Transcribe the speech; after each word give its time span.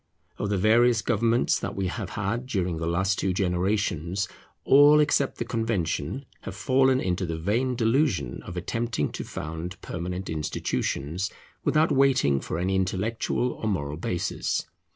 Of 0.39 0.49
the 0.49 0.57
various 0.57 1.03
governments 1.03 1.59
that 1.59 1.75
we 1.75 1.85
have 1.85 2.09
had 2.17 2.47
during 2.47 2.77
the 2.77 2.87
last 2.87 3.19
two 3.19 3.33
generations, 3.35 4.27
all, 4.65 4.99
except 4.99 5.37
the 5.37 5.45
Convention, 5.45 6.25
have 6.41 6.55
fallen 6.55 6.99
into 6.99 7.23
the 7.23 7.37
vain 7.37 7.75
delusion 7.75 8.41
of 8.41 8.57
attempting 8.57 9.11
to 9.11 9.23
found 9.23 9.79
permanent 9.83 10.27
institutions, 10.27 11.29
without 11.63 11.91
waiting 11.91 12.39
for 12.39 12.57
any 12.57 12.75
intellectual 12.75 13.51
or 13.51 13.67
moral 13.69 13.95
basis. 13.95 14.65